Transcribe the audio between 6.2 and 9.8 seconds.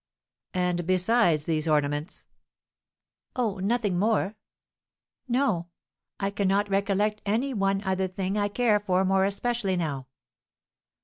cannot recollect any one other thing I care for more especially